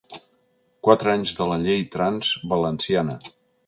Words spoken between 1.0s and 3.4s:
anys de la ‘llei trans’ valenciana.